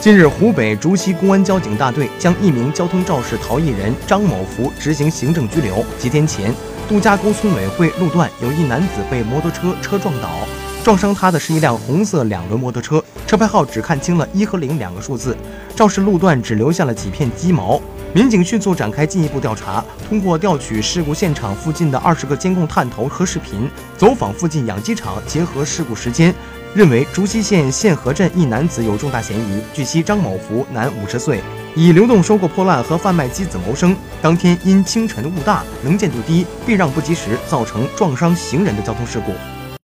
[0.00, 5.84] 近日，湖北竹溪公安交警大队将一名交通肇事逃逸人张某福执行行政拘留。
[5.98, 6.54] 几天前，
[6.88, 10.30] 杜家沟村委会路段有一男子被摩托车车撞倒，
[10.82, 15.36] 撞伤他的是一辆红色两轮摩托车，车牌号只看清了一和零两个数字，
[15.76, 17.78] 肇事路段只留下了几片鸡毛。
[18.14, 23.68] 民警迅速展开进一步调查，通过调取事故现场附近的二十个监控探头和视频，
[23.98, 26.34] 走访附近养鸡场，结合事故时间。
[26.72, 29.60] 认为竹溪县县河镇一男子有重大嫌疑。
[29.74, 31.42] 据悉，张某福，男，五十岁，
[31.74, 33.94] 以流动收购破烂和贩卖鸡子谋生。
[34.22, 39.32] 当天因清晨雾大，能见度低，避让不及时，造成撞伤行人的交通事故。